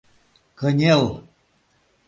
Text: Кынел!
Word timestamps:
Кынел! 0.59 1.05